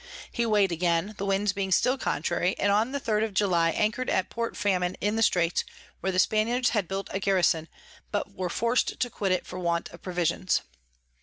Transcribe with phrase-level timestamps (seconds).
[0.31, 4.09] He weighed again, the Winds being still contrary, and on the third of July anchor'd
[4.09, 5.63] at Port Famine in the Straits,
[5.99, 7.67] where the Spaniards had built a Garison,
[8.11, 10.61] but were forc'd to quit it for want of Provisions.